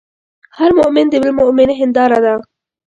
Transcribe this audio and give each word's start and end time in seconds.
هر 0.57 0.71
مؤمن 0.79 1.05
د 1.09 1.13
بل 1.23 1.31
مؤمن 1.39 1.69
هنداره 1.79 2.19
ده. 2.25 2.33